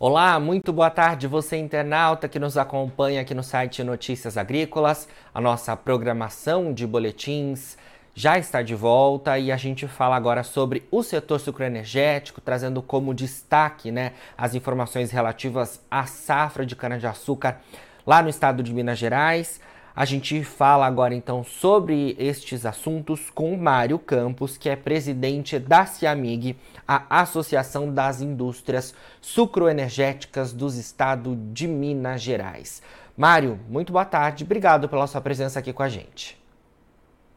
[0.00, 5.08] Olá, muito boa tarde, você internauta que nos acompanha aqui no site Notícias Agrícolas.
[5.34, 7.76] A nossa programação de boletins
[8.14, 13.12] já está de volta e a gente fala agora sobre o setor sucroenergético, trazendo como
[13.12, 17.58] destaque né, as informações relativas à safra de cana-de-açúcar
[18.06, 19.60] lá no estado de Minas Gerais.
[19.98, 25.86] A gente fala agora então sobre estes assuntos com Mário Campos, que é presidente da
[25.86, 26.56] CIAMIG,
[26.86, 32.80] a Associação das Indústrias Sucroenergéticas dos Estados de Minas Gerais.
[33.16, 36.38] Mário, muito boa tarde, obrigado pela sua presença aqui com a gente.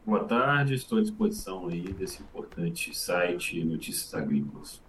[0.06, 4.80] Boa tarde, estou à disposição aí desse importante site Notícias Agrícolas.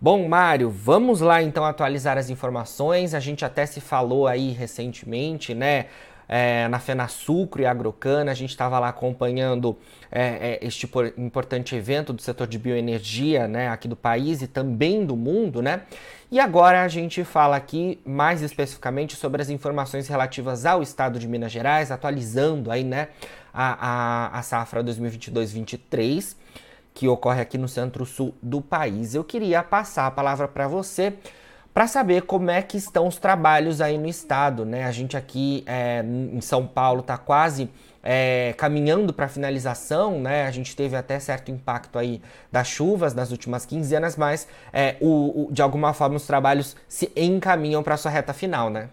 [0.00, 3.12] Bom, Mário, vamos lá então atualizar as informações.
[3.12, 5.88] A gente até se falou aí recentemente, né?
[6.28, 8.30] É, na FenaSucro e Agrocana.
[8.30, 9.78] A gente estava lá acompanhando
[10.10, 15.06] é, é, este importante evento do setor de bioenergia né, aqui do país e também
[15.06, 15.82] do mundo, né?
[16.30, 21.26] E agora a gente fala aqui mais especificamente sobre as informações relativas ao estado de
[21.26, 23.08] Minas Gerais, atualizando aí, né,
[23.52, 26.36] a, a, a safra 2022-23,
[26.92, 29.14] que ocorre aqui no centro-sul do país.
[29.14, 31.14] Eu queria passar a palavra para você
[31.78, 34.82] para saber como é que estão os trabalhos aí no estado, né?
[34.82, 37.70] A gente aqui é, em São Paulo está quase
[38.02, 40.44] é, caminhando para finalização, né?
[40.44, 45.44] A gente teve até certo impacto aí das chuvas nas últimas quinzenas, mas é, o,
[45.44, 48.90] o, de alguma forma os trabalhos se encaminham para sua reta final, né?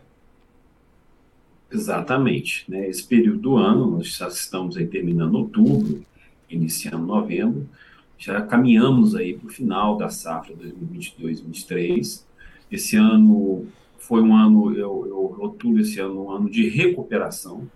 [1.71, 2.69] Exatamente.
[2.69, 2.87] Né?
[2.87, 6.05] Esse período do ano, nós já estamos aí terminando outubro,
[6.47, 7.67] iniciando novembro,
[8.15, 12.25] já caminhamos aí para o final da safra 2022-2023,
[12.71, 17.69] esse ano foi um ano, eu, eu rotulo esse ano um ano de recuperação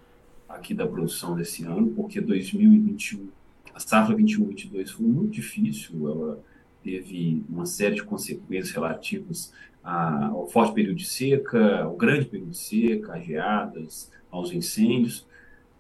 [0.48, 3.28] aqui da produção desse ano, porque 2021,
[3.74, 6.40] a safra 21-22 foi muito difícil, ela
[6.84, 9.54] teve uma série de consequências relativas
[9.84, 15.26] ao forte período de seca, ao grande período de seca, às geadas, aos incêndios.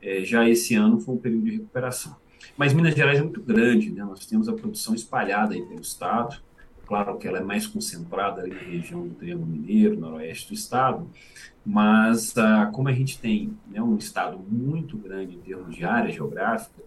[0.01, 2.16] É, já esse ano foi um período de recuperação.
[2.57, 4.03] Mas Minas Gerais é muito grande, né?
[4.03, 6.41] nós temos a produção espalhada aí pelo estado,
[6.89, 11.07] Claro que ela é mais concentrada ali na região do Triângulo Mineiro, noroeste do estado,
[11.63, 16.11] mas ah, como a gente tem né, um estado muito grande em termos de área
[16.11, 16.81] geográfica,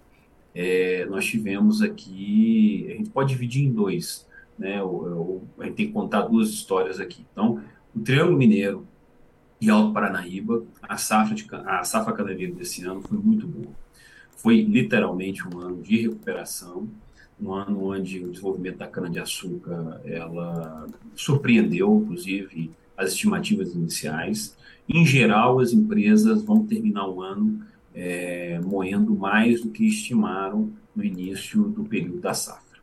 [0.52, 4.26] é, nós tivemos aqui, a gente pode dividir em dois,
[4.58, 7.24] né, o, o, a gente tem que contar duas histórias aqui.
[7.30, 7.62] Então,
[7.94, 8.84] o Triângulo Mineiro
[9.60, 13.72] e Alto Paranaíba, a safra, de, a safra canaveira desse ano foi muito boa.
[14.32, 16.88] Foi literalmente um ano de recuperação,
[17.41, 24.56] um ano onde o desenvolvimento da cana-de-açúcar ela surpreendeu, inclusive, as estimativas iniciais.
[24.88, 31.04] Em geral, as empresas vão terminar o ano é, moendo mais do que estimaram no
[31.04, 32.81] início do período da safra.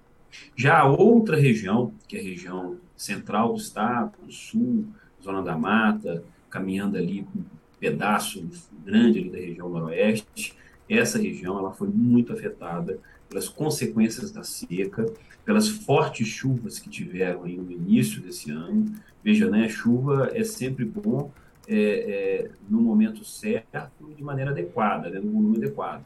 [0.55, 4.85] Já a outra região, que é a região central do estado, do sul,
[5.23, 7.45] zona da mata, caminhando ali com um
[7.79, 8.47] pedaço
[8.85, 10.55] grande da região noroeste,
[10.87, 15.05] essa região ela foi muito afetada pelas consequências da seca,
[15.45, 18.93] pelas fortes chuvas que tiveram aí no início desse ano.
[19.23, 21.31] Veja, né, chuva é sempre bom
[21.67, 26.03] é, é, no momento certo de maneira adequada, né, no volume adequado.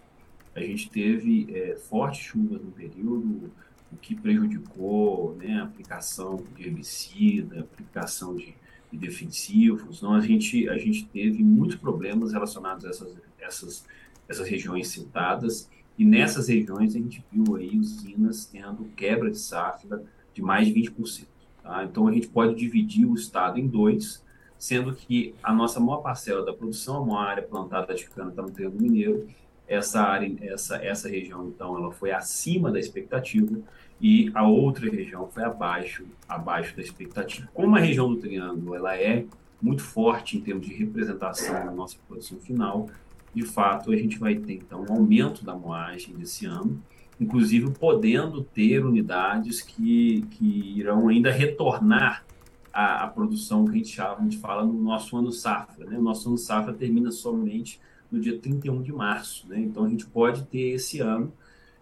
[0.54, 3.50] A gente teve é, fortes chuvas no período,
[3.92, 8.54] o que prejudicou né, a aplicação de herbicida, aplicação de,
[8.92, 9.98] de defensivos.
[9.98, 13.86] Então, a gente, a gente teve muitos problemas relacionados a essas, essas,
[14.28, 20.04] essas regiões citadas e nessas regiões a gente viu aí usinas tendo quebra de safra
[20.34, 21.26] de mais de 20%.
[21.62, 21.84] Tá?
[21.84, 24.24] Então a gente pode dividir o estado em dois,
[24.58, 28.42] sendo que a nossa maior parcela da produção, a maior área plantada de cana está
[28.42, 29.28] no Triângulo Mineiro,
[29.68, 33.58] essa área, essa, essa região então ela foi acima da expectativa
[34.02, 37.48] e a outra região foi abaixo, abaixo da expectativa.
[37.54, 39.26] Como a região do Triângulo ela é
[39.62, 42.90] muito forte em termos de representação da nossa produção final,
[43.34, 46.82] de fato, a gente vai ter, então, um aumento da moagem desse ano,
[47.20, 52.26] inclusive podendo ter unidades que, que irão ainda retornar
[52.72, 55.86] à, à produção que a gente, chama, a gente fala no nosso ano safra.
[55.86, 55.98] Né?
[55.98, 57.80] O nosso ano safra termina somente
[58.12, 59.48] no dia 31 de março.
[59.48, 59.60] Né?
[59.60, 61.34] Então, a gente pode ter esse ano,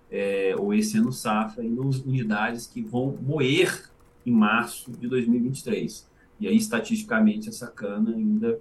[0.10, 3.90] é, ou esse ano safra, ainda unidades que vão moer
[4.26, 6.10] em março de 2023.
[6.40, 8.60] E aí, estatisticamente, essa cana ainda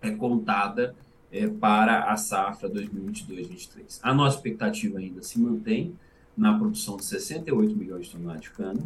[0.00, 0.94] é contada
[1.30, 4.00] é, para a safra 2022-2023.
[4.02, 5.94] A nossa expectativa ainda se mantém
[6.36, 8.82] na produção de 68 milhões de toneladas de cana,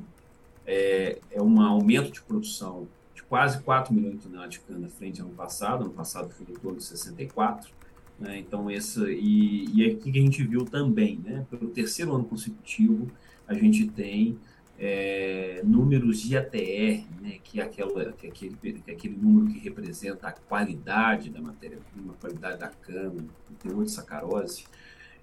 [0.66, 5.20] é, é um aumento de produção de quase 4 milhões de toneladas de cana frente
[5.20, 7.70] ao ano passado, ano passado foi em torno de 64,
[8.18, 8.38] né?
[8.38, 13.10] então essa, e, e aqui que a gente viu também, né, pelo terceiro ano consecutivo,
[13.48, 14.38] a gente tem
[14.82, 19.52] é, números de ATR, né, que, é aquela, que, é aquele, que é aquele número
[19.52, 24.64] que representa a qualidade da matéria-prima, a qualidade da cana, o teor de sacarose,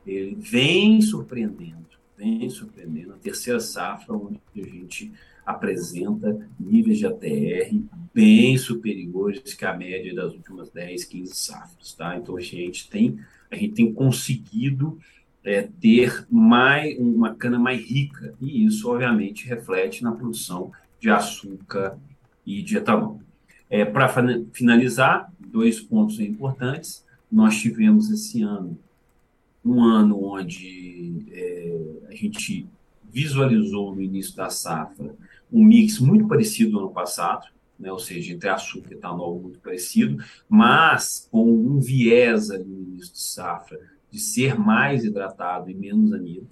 [0.06, 3.14] ele vem surpreendendo, vem surpreendendo.
[3.14, 5.12] A terceira safra, onde a gente
[5.44, 7.82] apresenta níveis de ATR
[8.14, 11.94] bem superiores que a média das últimas 10, 15 safras.
[11.94, 12.16] Tá?
[12.16, 13.20] Então, a gente tem,
[13.50, 15.00] a gente tem conseguido
[15.48, 21.98] é, ter mais, uma cana mais rica, e isso, obviamente, reflete na produção de açúcar
[22.46, 23.22] e de etanol.
[23.70, 24.10] É, Para
[24.52, 27.06] finalizar, dois pontos importantes.
[27.32, 28.78] Nós tivemos esse ano
[29.64, 31.78] um ano onde é,
[32.10, 32.68] a gente
[33.10, 35.16] visualizou no início da safra
[35.52, 37.48] um mix muito parecido ao ano passado,
[37.80, 42.82] né, ou seja, entre açúcar e etanol muito parecido, mas com um viés ali no
[42.82, 43.80] início de safra
[44.18, 46.48] de ser mais hidratado e menos amido,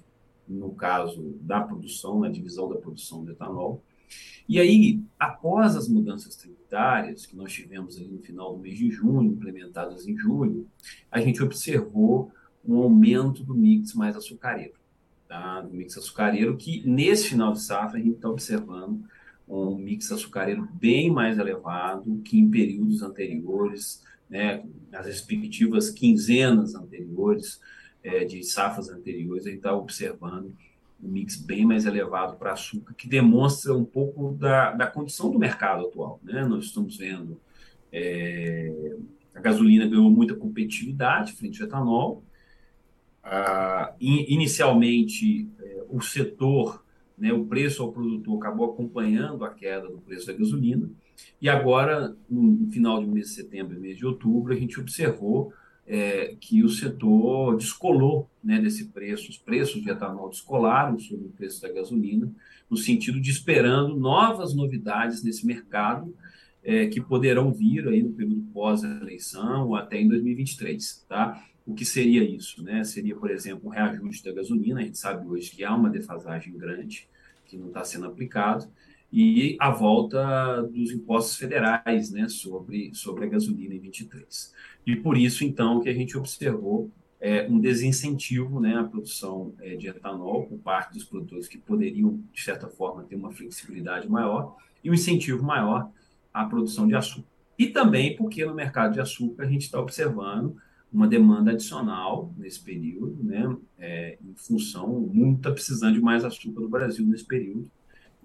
[0.47, 3.81] no caso da produção, na divisão da produção de etanol.
[4.47, 9.31] E aí, após as mudanças tributárias que nós tivemos no final do mês de junho,
[9.31, 10.67] implementadas em julho,
[11.09, 12.31] a gente observou
[12.63, 14.75] um aumento do mix mais açucareiro,
[15.27, 15.61] tá?
[15.61, 19.03] do mix açucareiro, que nesse final de safra a gente está observando
[19.47, 24.63] um mix açucareiro bem mais elevado que em períodos anteriores, né,
[24.93, 27.59] as respectivas quinzenas anteriores,
[28.03, 30.55] é, de safras anteriores, a gente está observando
[31.01, 35.39] um mix bem mais elevado para açúcar, que demonstra um pouco da, da condição do
[35.39, 36.19] mercado atual.
[36.23, 36.45] Né?
[36.45, 37.39] Nós estamos vendo
[37.91, 38.95] é,
[39.33, 42.23] a gasolina ganhou muita competitividade frente ao etanol.
[43.23, 46.83] Ah, in, inicialmente, é, o setor,
[47.17, 50.89] né, o preço ao produtor acabou acompanhando a queda do preço da gasolina,
[51.41, 55.53] e agora, no final do mês de setembro e mês de outubro, a gente observou
[55.87, 61.29] é, que o setor descolou né, desse preço, os preços de etanol descolaram sobre o
[61.29, 62.31] preço da gasolina,
[62.69, 66.15] no sentido de esperando novas novidades nesse mercado
[66.63, 71.43] é, que poderão vir aí no período pós-eleição ou até em 2023, tá?
[71.63, 72.83] O que seria isso, né?
[72.83, 76.57] Seria, por exemplo, um reajuste da gasolina, a gente sabe hoje que há uma defasagem
[76.57, 77.07] grande
[77.45, 78.67] que não está sendo aplicado,
[79.17, 84.53] e a volta dos impostos federais né, sobre, sobre a gasolina em 23.
[84.85, 86.91] E por isso, então, que a gente observou
[87.21, 92.21] é, um desincentivo né, à produção é, de etanol por parte dos produtores que poderiam,
[92.33, 95.89] de certa forma, ter uma flexibilidade maior e um incentivo maior
[96.33, 97.29] à produção de açúcar.
[97.57, 100.57] E também porque no mercado de açúcar a gente está observando
[100.91, 106.25] uma demanda adicional nesse período, né, é, em função, o mundo está precisando de mais
[106.25, 107.71] açúcar no Brasil nesse período,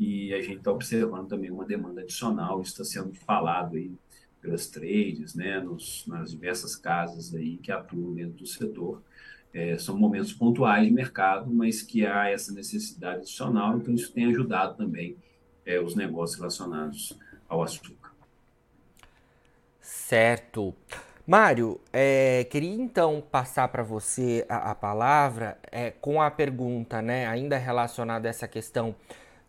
[0.00, 3.92] e a gente está observando também uma demanda adicional, isso está sendo falado aí
[4.40, 9.02] pelas trades, né, nos, nas diversas casas aí que atuam dentro do setor.
[9.52, 14.24] É, são momentos pontuais de mercado, mas que há essa necessidade adicional, então isso tem
[14.24, 15.18] ajudado também
[15.66, 18.14] é, os negócios relacionados ao açúcar.
[19.82, 20.74] Certo.
[21.26, 27.26] Mário, é, queria então passar para você a, a palavra é, com a pergunta, né,
[27.26, 28.94] ainda relacionada a essa questão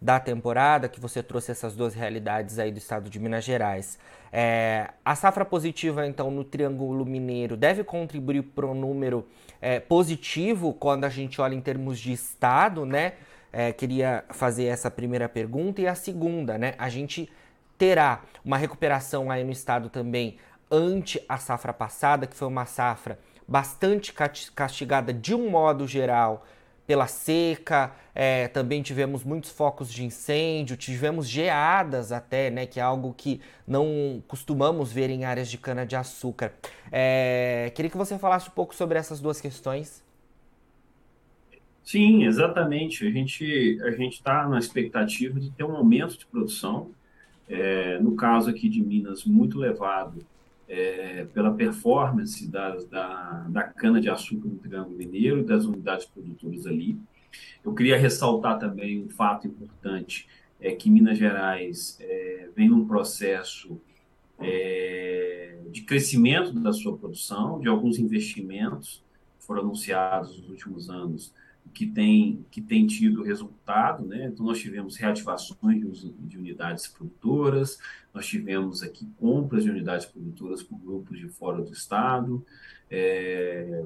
[0.01, 3.99] da temporada, que você trouxe essas duas realidades aí do estado de Minas Gerais.
[4.33, 9.27] É, a safra positiva, então, no Triângulo Mineiro deve contribuir para um número
[9.61, 13.13] é, positivo quando a gente olha em termos de estado, né?
[13.53, 15.81] É, queria fazer essa primeira pergunta.
[15.81, 16.73] E a segunda, né?
[16.79, 17.29] A gente
[17.77, 20.37] terá uma recuperação aí no estado também
[20.71, 24.13] ante a safra passada, que foi uma safra bastante
[24.55, 26.45] castigada de um modo geral
[26.91, 32.83] pela seca, é, também tivemos muitos focos de incêndio, tivemos geadas até, né, que é
[32.83, 36.51] algo que não costumamos ver em áreas de cana-de-açúcar.
[36.91, 40.03] É, queria que você falasse um pouco sobre essas duas questões.
[41.81, 43.07] Sim, exatamente.
[43.07, 46.91] A gente a gente está na expectativa de ter um aumento de produção.
[47.47, 50.25] É, no caso aqui de Minas, muito elevado
[50.71, 56.97] é, pela performance da, da, da cana-de-açúcar no Triângulo Mineiro e das unidades produtoras ali.
[57.61, 60.29] Eu queria ressaltar também um fato importante,
[60.61, 63.81] é que Minas Gerais é, vem num processo
[64.39, 69.03] é, de crescimento da sua produção, de alguns investimentos
[69.37, 71.33] que foram anunciados nos últimos anos
[71.73, 74.27] que tem, que tem tido resultado, né?
[74.27, 77.79] Então, nós tivemos reativações de, de, unidades produtoras,
[78.13, 82.45] nós tivemos aqui compras de unidades produtoras por grupos de fora do estado,
[82.89, 83.83] é,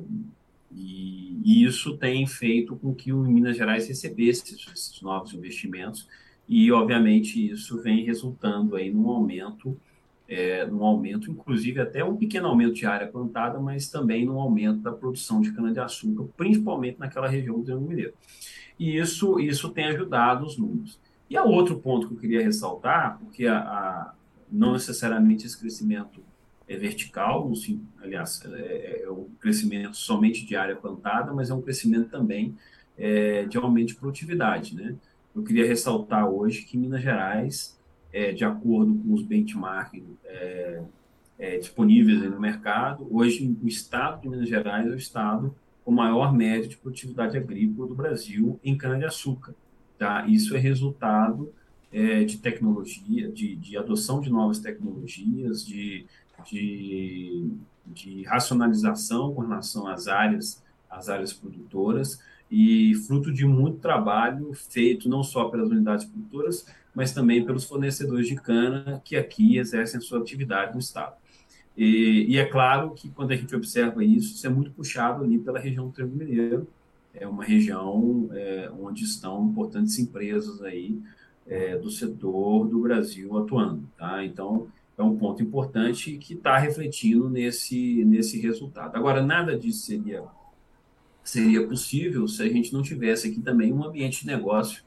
[0.71, 6.07] e, e, isso tem feito com que o Minas Gerais recebesse esses, esses novos investimentos,
[6.47, 9.79] e, obviamente, isso vem resultando aí num aumento
[10.27, 14.79] é, num aumento, inclusive até um pequeno aumento de área plantada, mas também no aumento
[14.79, 18.13] da produção de cana-de-açúcar, principalmente naquela região do Triângulo Mineiro.
[18.79, 20.99] E isso, isso tem ajudado os números.
[21.29, 24.13] E há outro ponto que eu queria ressaltar, porque a, a
[24.51, 26.21] não necessariamente esse crescimento
[26.67, 27.51] é vertical,
[28.01, 32.55] aliás, é, é, um crescimento somente de área plantada, mas é um crescimento também
[32.97, 34.75] é, de aumento de produtividade.
[34.75, 34.95] Né?
[35.35, 37.74] Eu queria ressaltar hoje que Minas Gerais,
[38.15, 40.81] é, de acordo com os benchmarks é,
[41.37, 45.53] é, disponíveis no mercado, hoje o estado de Minas Gerais é o estado
[45.83, 49.53] com maior média de produtividade agrícola do Brasil em cana-de-açúcar.
[49.97, 50.25] Tá?
[50.27, 51.51] Isso é resultado
[51.91, 56.05] é, de tecnologia, de, de adoção de novas tecnologias, de
[56.49, 57.49] de,
[57.85, 62.19] de racionalização com relação às áreas, às áreas produtoras,
[62.51, 66.65] e fruto de muito trabalho feito não só pelas unidades produtoras,
[66.95, 71.15] mas também pelos fornecedores de cana que aqui exercem sua atividade no estado.
[71.77, 75.37] E, e, é claro que quando a gente observa isso, isso é muito puxado ali
[75.37, 76.67] pela região do Triângulo Mineiro,
[77.13, 80.97] é uma região é, onde estão importantes empresas aí
[81.45, 84.23] é, do setor do Brasil atuando, tá?
[84.23, 88.95] Então, é um ponto importante que está refletindo nesse, nesse resultado.
[88.95, 90.23] Agora, nada disso seria,
[91.23, 94.81] seria possível se a gente não tivesse aqui também um ambiente de negócio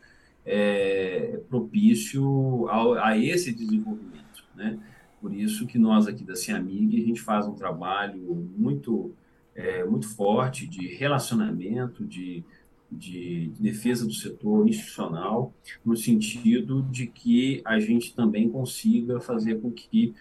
[0.49, 4.45] é, propício ao, a esse desenvolvimento.
[4.57, 4.79] Né?
[5.21, 9.13] Por isso que nós aqui da Ciamig, a gente faz um trabalho muito,
[9.55, 12.43] é, muito forte de relacionamento, de
[12.91, 15.53] de defesa do setor institucional,
[15.85, 20.15] no sentido de que a gente também consiga fazer com que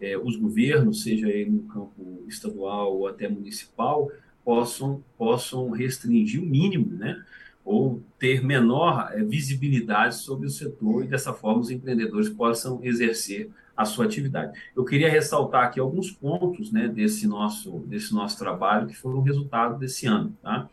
[0.00, 4.10] é, os governos, seja ele no campo estadual ou até municipal,
[4.44, 7.22] possam, possam restringir o mínimo, né?
[7.64, 13.50] Ou ter menor é, visibilidade sobre o setor e dessa forma os empreendedores possam exercer
[13.76, 14.58] a sua atividade.
[14.76, 19.78] Eu queria ressaltar aqui alguns pontos né, desse, nosso, desse nosso trabalho que foram resultado
[19.78, 20.36] desse ano.
[20.42, 20.68] Tá?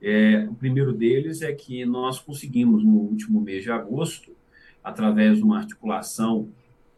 [0.00, 4.32] É, o primeiro deles é que nós conseguimos, no último mês de agosto,
[4.82, 6.48] através de uma articulação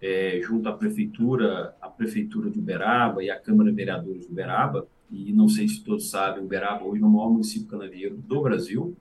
[0.01, 4.87] é, junto à Prefeitura, a Prefeitura de Uberaba e a Câmara de Vereadores de Uberaba,
[5.11, 8.97] e não sei se todos sabem, Uberaba hoje é o maior município canavieiro do Brasil,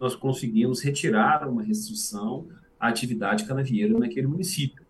[0.00, 2.46] nós conseguimos retirar uma restrição
[2.78, 4.84] à atividade canavieira naquele município.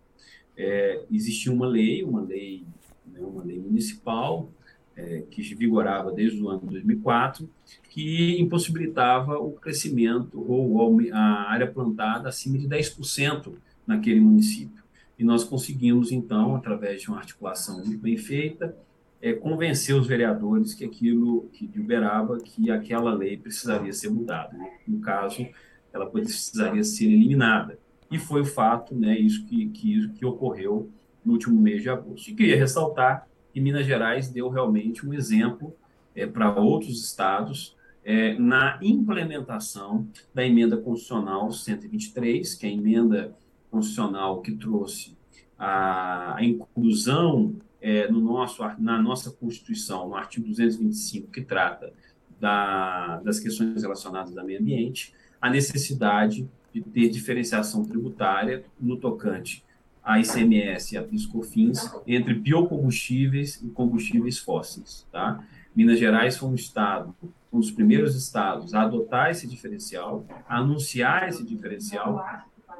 [0.55, 2.65] É, existia uma lei, uma lei,
[3.05, 4.49] né, uma lei municipal,
[4.95, 7.47] é, que vigorava desde o ano 2004,
[7.89, 13.53] que impossibilitava o crescimento ou a área plantada acima de 10%
[13.85, 14.83] naquele município.
[15.17, 18.75] E nós conseguimos, então, através de uma articulação muito bem feita,
[19.21, 24.55] é, convencer os vereadores que aquilo, que de Uberaba, que aquela lei precisaria ser mudada.
[24.57, 24.69] Né?
[24.87, 25.45] No caso,
[25.91, 27.79] ela precisaria ser eliminada.
[28.11, 30.89] E foi o fato, né, isso que, que, que ocorreu
[31.25, 32.29] no último mês de agosto.
[32.29, 35.75] E queria ressaltar e Minas Gerais deu realmente um exemplo
[36.15, 43.35] é, para outros estados é, na implementação da emenda constitucional 123, que é a emenda
[43.71, 45.17] constitucional que trouxe
[45.57, 51.93] a, a inclusão é, no nosso, na nossa Constituição, no artigo 225, que trata
[52.39, 59.63] da, das questões relacionadas ao meio ambiente, a necessidade de ter diferenciação tributária no tocante
[60.07, 65.43] a ICMS e a PIS/COFINS entre biocombustíveis e combustíveis fósseis, tá?
[65.75, 67.13] Minas Gerais foi um estado,
[67.51, 72.25] um dos primeiros estados a adotar esse diferencial, a anunciar esse diferencial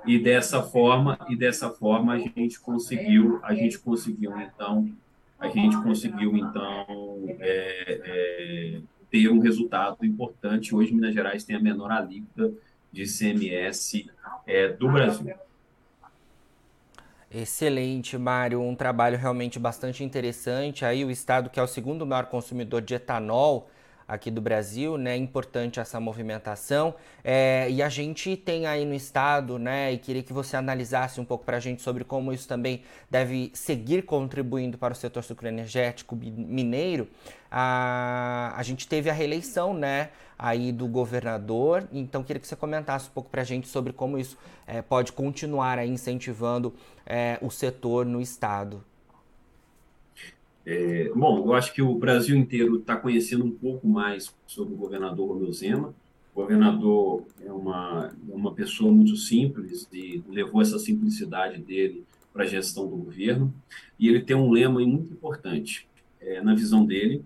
[0.06, 4.89] e dessa forma e dessa forma a gente conseguiu, a gente conseguiu então,
[5.39, 10.74] a gente conseguiu então é, é, ter um resultado importante.
[10.75, 12.54] Hoje Minas Gerais tem a menor alíquota
[12.92, 14.10] de ICMS
[14.46, 15.36] é, do Brasil.
[17.30, 18.62] Excelente, Mário.
[18.62, 20.86] Um trabalho realmente bastante interessante.
[20.86, 23.70] Aí o estado que é o segundo maior consumidor de etanol
[24.08, 25.18] aqui do Brasil, né?
[25.18, 26.96] Importante essa movimentação.
[27.24, 29.92] É, e a gente tem aí no estado, né?
[29.92, 33.52] E queria que você analisasse um pouco para a gente sobre como isso também deve
[33.54, 37.10] seguir contribuindo para o setor sucroenergético mineiro.
[37.52, 40.10] A, a gente teve a reeleição, né?
[40.40, 41.88] Aí do governador.
[41.92, 45.12] Então queria que você comentasse um pouco para a gente sobre como isso é, pode
[45.12, 46.74] continuar incentivando
[47.06, 48.84] é, o setor no estado.
[50.69, 54.77] É, bom, eu acho que o Brasil inteiro está conhecendo um pouco mais sobre o
[54.77, 55.95] governador Romeu Zema.
[56.36, 62.43] O governador é uma, é uma pessoa muito simples e levou essa simplicidade dele para
[62.43, 63.53] a gestão do governo.
[63.97, 65.88] E ele tem um lema muito importante.
[66.19, 67.24] É, na visão dele,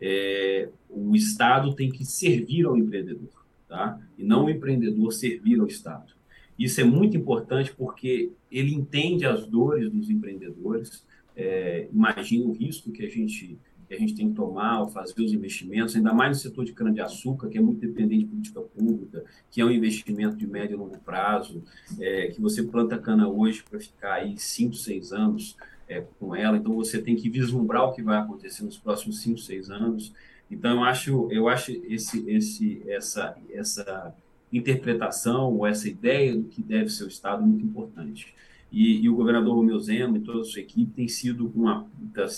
[0.00, 3.98] é, o Estado tem que servir ao empreendedor, tá?
[4.16, 6.12] e não o empreendedor servir ao Estado.
[6.56, 11.04] Isso é muito importante porque ele entende as dores dos empreendedores,
[11.36, 15.20] é, imagina o risco que a gente que a gente tem que tomar ao fazer
[15.22, 19.24] os investimentos, ainda mais no setor de cana-de-açúcar, que é muito dependente de política pública,
[19.50, 21.62] que é um investimento de médio e longo prazo,
[22.00, 25.56] é, que você planta cana hoje para ficar aí 5, 6 anos
[25.88, 29.38] é, com ela, então você tem que vislumbrar o que vai acontecer nos próximos 5,
[29.38, 30.14] 6 anos.
[30.50, 34.14] Então, eu acho, eu acho esse, esse, essa, essa
[34.52, 38.34] interpretação ou essa ideia do que deve ser o Estado muito importante.
[38.74, 41.86] E, e, o governador Romeu Zema e toda a sua equipe tem sido, uma,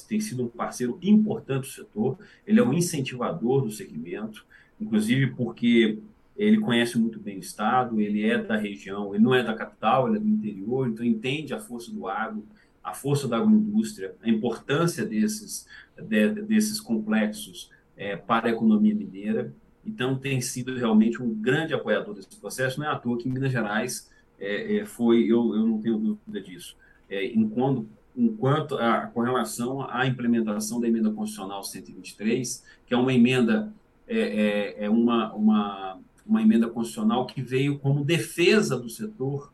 [0.06, 4.44] tem sido um parceiro importante do setor, ele é um incentivador do segmento,
[4.78, 5.98] inclusive porque
[6.36, 10.08] ele conhece muito bem o Estado, ele é da região, ele não é da capital,
[10.08, 12.44] ele é do interior, então entende a força do agro,
[12.84, 15.66] a força da agroindústria, a importância desses,
[15.96, 19.54] de, desses complexos é, para a economia mineira,
[19.86, 23.32] então tem sido realmente um grande apoiador desse processo, não é à toa que em
[23.32, 26.76] Minas Gerais é, é, foi, eu, eu não tenho dúvida disso,
[27.08, 33.12] é, enquanto, enquanto a, com relação à implementação da emenda constitucional 123, que é uma
[33.12, 33.72] emenda,
[34.06, 39.52] é, é, é uma, uma, uma emenda constitucional que veio como defesa do setor,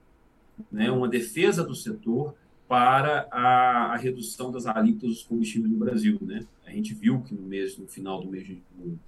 [0.70, 2.34] né, uma defesa do setor
[2.68, 6.46] para a, a redução das alíquotas dos combustíveis no Brasil, né?
[6.66, 8.98] A gente viu que no mês, no final do mês de junho,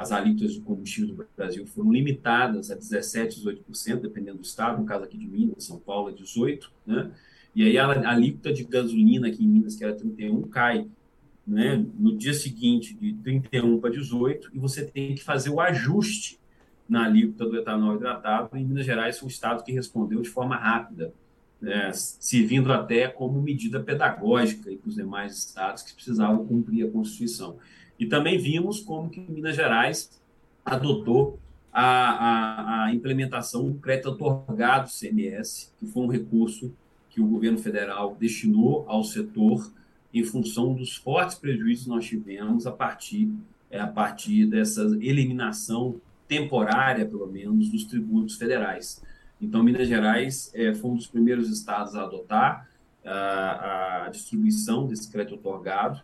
[0.00, 4.86] as alíquotas do combustível no Brasil foram limitadas a 17, 18%, dependendo do estado, no
[4.86, 7.10] caso aqui de Minas, São Paulo é 18%, né?
[7.54, 10.86] E aí a alíquota de gasolina aqui em Minas, que era 31, cai
[11.46, 16.40] né, no dia seguinte de 31 para 18, e você tem que fazer o ajuste
[16.88, 18.56] na alíquota do etanol hidratado.
[18.56, 21.12] Em Minas Gerais, foi um estado que respondeu de forma rápida,
[21.60, 27.58] né, servindo até como medida pedagógica para os demais estados que precisavam cumprir a Constituição.
[28.00, 30.18] E também vimos como que Minas Gerais
[30.64, 31.38] adotou
[31.70, 36.74] a, a, a implementação do crédito otorgado CMS, que foi um recurso
[37.10, 39.70] que o governo federal destinou ao setor
[40.14, 43.30] em função dos fortes prejuízos que nós tivemos a partir,
[43.70, 49.02] é, a partir dessa eliminação temporária, pelo menos, dos tributos federais.
[49.40, 52.66] Então, Minas Gerais é, foi um dos primeiros estados a adotar
[53.04, 56.00] a, a distribuição desse crédito otorgado,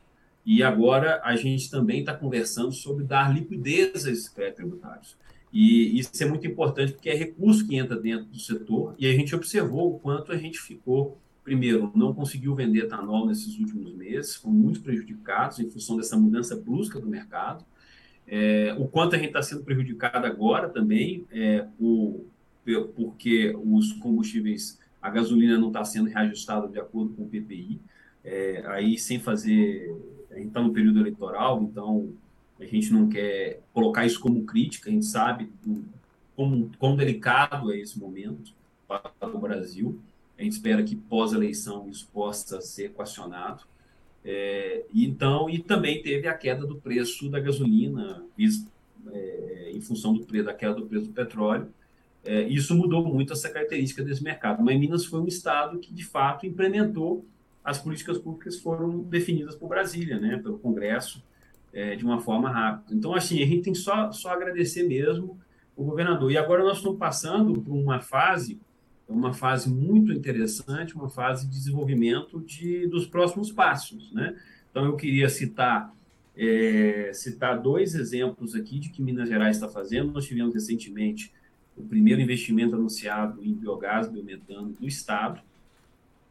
[0.47, 5.17] e agora a gente também está conversando sobre dar liquidez a esses créditos tributários.
[5.53, 9.13] E isso é muito importante porque é recurso que entra dentro do setor e a
[9.13, 14.37] gente observou o quanto a gente ficou, primeiro, não conseguiu vender etanol nesses últimos meses,
[14.37, 17.65] fomos muito prejudicados em função dessa mudança brusca do mercado.
[18.29, 22.25] É, o quanto a gente está sendo prejudicado agora também, é, por,
[22.95, 27.81] porque os combustíveis, a gasolina não está sendo reajustada de acordo com o PPI,
[28.25, 29.93] é, aí sem fazer
[30.31, 32.11] a gente está no período eleitoral, então
[32.59, 35.85] a gente não quer colocar isso como crítica, a gente sabe do,
[36.35, 38.53] como, quão delicado é esse momento
[38.87, 39.99] para o Brasil.
[40.39, 43.65] A gente espera que pós-eleição isso possa ser equacionado.
[44.25, 48.25] É, então, e também teve a queda do preço da gasolina,
[49.13, 51.69] é, em função do preço, da queda do preço do petróleo.
[52.25, 54.63] É, isso mudou muito essa característica desse mercado.
[54.63, 57.25] Mas Minas foi um estado que, de fato, implementou
[57.67, 61.21] as políticas públicas foram definidas por Brasília, né, pelo Congresso,
[61.73, 62.95] é, de uma forma rápida.
[62.95, 65.37] Então, assim, a gente tem só, só agradecer mesmo
[65.77, 66.31] o governador.
[66.31, 68.61] E agora nós estamos passando por uma fase,
[69.09, 74.37] uma fase muito interessante, uma fase de desenvolvimento de, dos próximos passos, né?
[74.71, 75.93] Então, eu queria citar
[76.37, 80.13] é, citar dois exemplos aqui de que Minas Gerais está fazendo.
[80.13, 81.33] Nós tivemos recentemente
[81.77, 85.41] o primeiro investimento anunciado em biogás, biometano do Estado,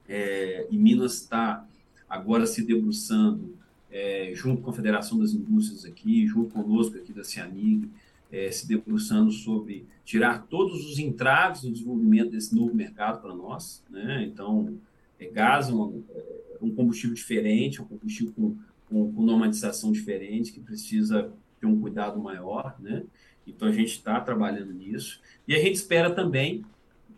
[0.07, 1.65] é, e Minas está
[2.09, 3.55] agora se debruçando,
[3.91, 7.89] é, junto com a Federação das Indústrias aqui, junto conosco aqui da Cianig,
[8.31, 13.83] é, se debruçando sobre tirar todos os entraves do desenvolvimento desse novo mercado para nós.
[13.89, 14.25] Né?
[14.25, 14.77] Então,
[15.19, 18.55] é, gás é um, é um combustível diferente, um combustível com,
[18.89, 22.75] com, com diferente, que precisa ter um cuidado maior.
[22.79, 23.03] Né?
[23.47, 25.21] Então, a gente está trabalhando nisso.
[25.47, 26.65] E a gente espera também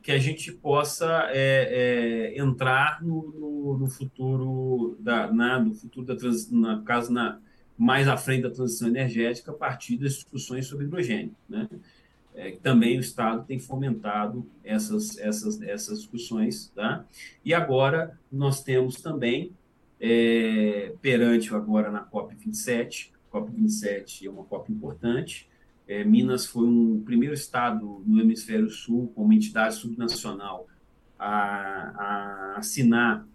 [0.07, 6.05] que a gente possa é, é, entrar no, no, no, futuro da na, no futuro
[6.05, 7.41] da trans, na caso na
[7.77, 11.67] mais à frente da transição energética a partir das discussões sobre hidrogênio, né?
[12.33, 17.05] É, também o Estado tem fomentado essas essas essas discussões, tá?
[17.43, 19.51] E agora nós temos também
[19.99, 25.49] é, perante agora na COP 27, COP 27 é uma COP importante
[25.87, 30.67] é, Minas foi um primeiro estado no hemisfério sul, como entidade subnacional,
[31.17, 33.25] a, a assinar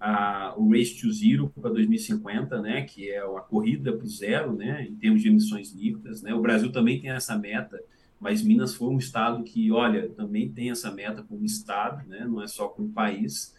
[0.00, 4.52] a, o Race to Zero para 2050, né, que é a corrida para o zero,
[4.52, 6.22] né, em termos de emissões líquidas.
[6.22, 6.34] Né.
[6.34, 7.80] O Brasil também tem essa meta,
[8.18, 12.42] mas Minas foi um estado que, olha, também tem essa meta como estado, né, não
[12.42, 13.54] é só como país.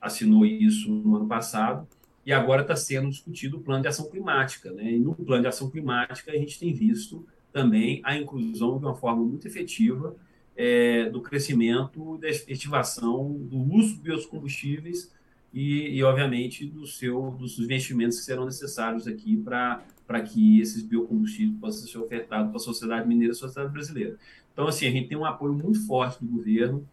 [0.00, 1.86] Assinou isso no ano passado.
[2.26, 4.70] e agora está sendo discutido o plano de ação climática.
[4.72, 4.92] Né?
[4.92, 8.96] E no plano de ação climática, a gente tem visto também a inclusão de uma
[8.96, 10.16] forma muito efetiva
[10.56, 15.12] é, do crescimento da efetivação do uso de biocombustíveis
[15.52, 21.56] e, e, obviamente, do seu, dos investimentos que serão necessários aqui para que esses biocombustíveis
[21.60, 24.18] possam ser ofertados para a sociedade mineira e a sociedade brasileira.
[24.52, 26.84] Então, assim, a gente tem um apoio muito forte do governo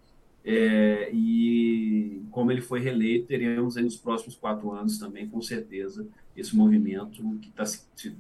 [0.44, 6.08] é, e como ele foi reeleito, teremos aí nos próximos quatro anos também, com certeza,
[6.36, 7.66] esse movimento que está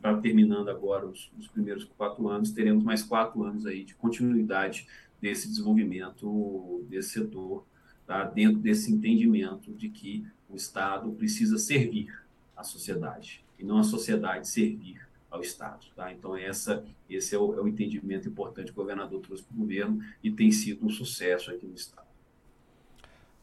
[0.01, 4.88] tá terminando agora os, os, primeiros quatro anos, teremos mais quatro anos aí de continuidade
[5.19, 7.65] desse desenvolvimento desse setor,
[8.05, 8.23] tá?
[8.25, 12.13] dentro desse entendimento de que o Estado precisa servir
[12.55, 15.88] a sociedade e não a sociedade servir ao Estado.
[15.95, 16.12] Tá?
[16.12, 19.60] Então, essa, esse é o, é o entendimento importante que o governador trouxe para o
[19.60, 22.11] governo e tem sido um sucesso aqui no Estado.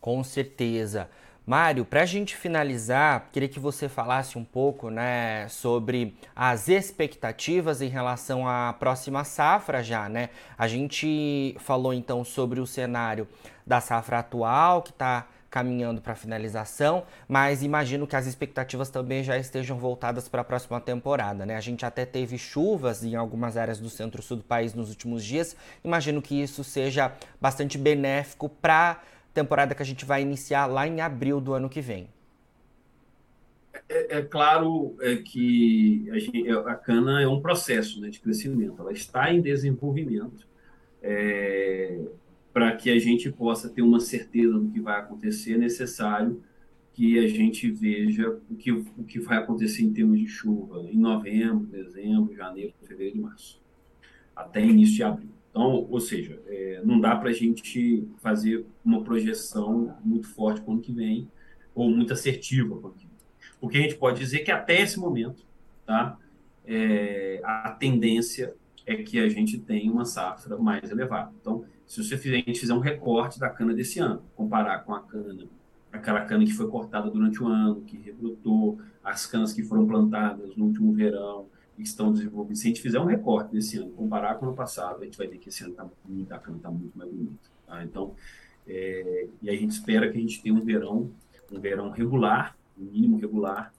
[0.01, 1.09] Com certeza.
[1.49, 7.81] Mário, para a gente finalizar, queria que você falasse um pouco né, sobre as expectativas
[7.81, 10.29] em relação à próxima safra já, né?
[10.59, 13.27] A gente falou então sobre o cenário
[13.67, 19.39] da safra atual, que está caminhando para finalização, mas imagino que as expectativas também já
[19.39, 21.57] estejam voltadas para a próxima temporada, né?
[21.57, 25.57] A gente até teve chuvas em algumas áreas do centro-sul do país nos últimos dias.
[25.83, 29.01] Imagino que isso seja bastante benéfico para
[29.33, 32.09] temporada que a gente vai iniciar lá em abril do ano que vem.
[33.89, 38.81] É, é claro é que a, gente, a, cana é um processo né, de crescimento,
[38.81, 40.47] ela está em desenvolvimento.
[41.03, 42.01] É,
[42.53, 46.43] Para que a gente possa ter uma certeza do que vai acontecer, é necessário
[46.93, 50.99] que a gente veja o que, o que vai acontecer em termos de chuva em
[50.99, 53.63] novembro, dezembro, janeiro, fevereiro e março,
[54.35, 55.38] até início de abril.
[55.51, 60.71] Então, ou seja, é, não dá para a gente fazer uma projeção muito forte para
[60.71, 61.29] o ano que vem,
[61.75, 63.17] ou muito assertiva para o ano que vem.
[63.61, 65.45] O que a gente pode dizer é que até esse momento,
[65.85, 66.19] tá,
[66.67, 68.55] é, a tendência
[68.87, 71.33] é que a gente tenha uma safra mais elevada.
[71.41, 74.95] Então, se você fizer, a gente fizer um recorte da cana desse ano, comparar com
[74.95, 75.47] a cana,
[75.93, 80.55] aquela cana que foi cortada durante o ano, que rebrotou, as canas que foram plantadas
[80.57, 81.47] no último verão,
[81.83, 82.57] estão desenvolvendo.
[82.57, 85.19] Se a gente fizer um recorte desse ano, comparar com o ano passado, a gente
[85.19, 87.51] vai ver que esse ano tá muito, está muito mais bonita.
[87.67, 87.85] Tá?
[87.85, 88.15] Então,
[88.67, 91.11] é, e a gente espera que a gente tenha um verão,
[91.51, 93.73] um verão regular, um mínimo regular,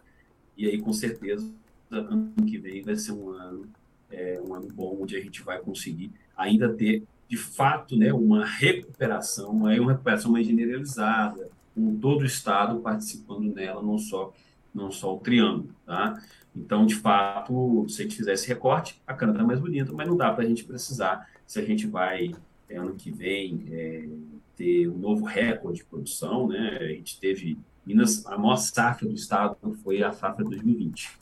[0.57, 1.49] e aí com certeza
[1.91, 3.67] ano que vem vai ser um ano,
[4.12, 8.43] é, um ano bom, onde a gente vai conseguir ainda ter de fato, né, uma
[8.43, 14.33] recuperação, aí uma recuperação mais generalizada, com todo o estado participando nela, não só
[14.73, 16.21] não só o triângulo, tá?
[16.55, 20.07] Então, de fato, se a gente fizer esse recorte, a cana está mais bonita, mas
[20.07, 22.31] não dá para a gente precisar se a gente vai,
[22.69, 24.07] é, ano que vem, é,
[24.55, 26.77] ter um novo recorde de produção, né?
[26.81, 31.17] A gente teve, Minas, a maior safra do estado foi a safra 2020,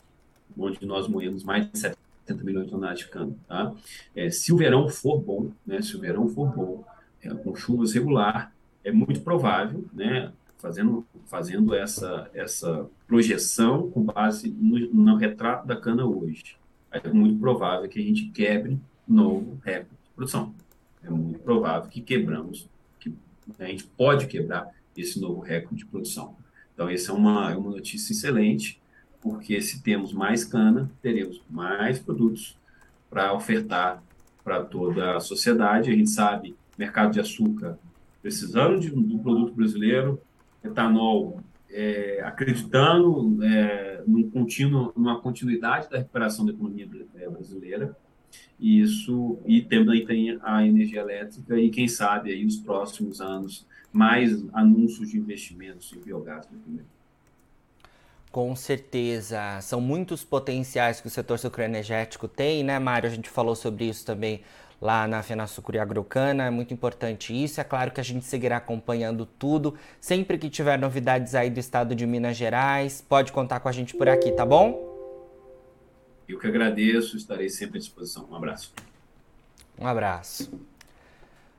[0.58, 3.72] onde nós moemos mais de 70 milhões de toneladas de cana, tá?
[4.14, 5.80] É, se o verão for bom, né?
[5.80, 6.84] Se o verão for bom,
[7.22, 10.32] é, com chuvas regular, é muito provável, né?
[10.58, 16.56] Fazendo, fazendo essa, essa projeção com base no, no retrato da cana hoje.
[16.90, 20.54] É muito provável que a gente quebre novo recorde de produção.
[21.02, 22.68] É muito provável que quebramos,
[22.98, 23.12] que
[23.58, 26.36] a gente pode quebrar esse novo recorde de produção.
[26.74, 28.80] Então, essa é uma, é uma notícia excelente,
[29.20, 32.56] porque se temos mais cana, teremos mais produtos
[33.08, 34.02] para ofertar
[34.44, 35.90] para toda a sociedade.
[35.90, 37.78] A gente sabe, mercado de açúcar
[38.20, 40.20] precisando de, do produto brasileiro,
[40.62, 41.40] etanol
[41.70, 47.96] é, acreditando é, num contínuo, numa continuidade da recuperação da economia é, brasileira,
[48.58, 53.66] e isso e também tem a energia elétrica e quem sabe aí os próximos anos
[53.92, 56.84] mais anúncios de investimentos em biogás também.
[58.30, 63.08] Com certeza, são muitos potenciais que o setor sucroenergético tem, né, Mário?
[63.08, 64.42] A gente falou sobre isso também
[64.80, 66.44] lá na Fenasucuri Agrocana.
[66.44, 67.60] É muito importante isso.
[67.60, 69.74] É claro que a gente seguirá acompanhando tudo.
[70.00, 73.96] Sempre que tiver novidades aí do estado de Minas Gerais, pode contar com a gente
[73.96, 74.86] por aqui, tá bom?
[76.28, 78.28] Eu que agradeço, estarei sempre à disposição.
[78.30, 78.72] Um abraço.
[79.78, 80.50] Um abraço.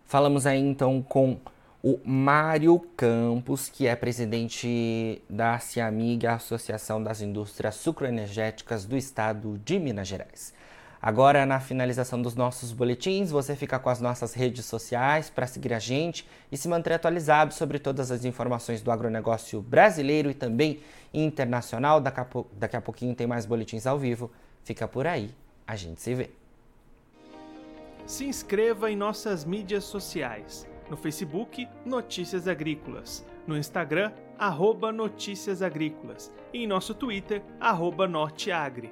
[0.05, 1.39] Falamos aí então com
[1.81, 9.59] o Mário Campos, que é presidente da CIAMIG, a Associação das Indústrias Sucroenergéticas do Estado
[9.63, 10.53] de Minas Gerais.
[11.01, 15.73] Agora, na finalização dos nossos boletins, você fica com as nossas redes sociais para seguir
[15.73, 20.81] a gente e se manter atualizado sobre todas as informações do agronegócio brasileiro e também
[21.13, 22.01] internacional.
[22.01, 24.29] Daqui a, daqui a pouquinho tem mais boletins ao vivo.
[24.63, 25.33] Fica por aí,
[25.65, 26.29] a gente se vê.
[28.05, 30.67] Se inscreva em nossas mídias sociais.
[30.89, 33.25] No Facebook, Notícias Agrícolas.
[33.47, 38.91] No Instagram, arroba Notícias Agrícolas, e em nosso Twitter, arroba Norteagri.